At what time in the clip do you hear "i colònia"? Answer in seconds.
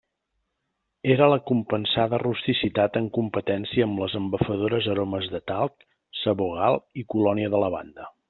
7.03-7.53